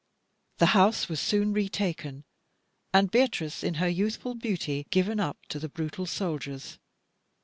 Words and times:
The 0.57 0.65
house 0.73 1.07
was 1.07 1.19
soon 1.19 1.53
retaken, 1.53 2.23
and 2.91 3.11
Beatrice, 3.11 3.63
in 3.63 3.75
her 3.75 3.87
youthful 3.87 4.33
beauty, 4.33 4.87
given 4.89 5.19
up 5.19 5.37
to 5.49 5.59
the 5.59 5.69
brutal 5.69 6.07
soldiers. 6.07 6.79